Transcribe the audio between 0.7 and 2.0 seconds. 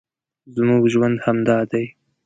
ژوند همدا دی